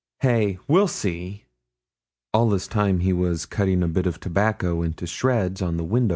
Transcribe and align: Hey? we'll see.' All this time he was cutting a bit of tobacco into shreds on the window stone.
Hey? 0.21 0.57
we'll 0.67 0.87
see.' 0.87 1.45
All 2.33 2.49
this 2.49 2.67
time 2.67 3.01
he 3.01 3.13
was 3.13 3.45
cutting 3.45 3.83
a 3.83 3.87
bit 3.87 4.07
of 4.07 4.19
tobacco 4.19 4.81
into 4.81 5.05
shreds 5.05 5.61
on 5.61 5.77
the 5.77 5.83
window 5.83 6.07
stone. 6.07 6.09